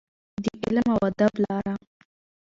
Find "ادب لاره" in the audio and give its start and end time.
1.09-1.73